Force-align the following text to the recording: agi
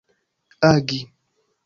agi 0.69 0.99